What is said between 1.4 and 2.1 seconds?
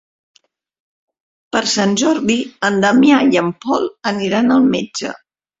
Per Sant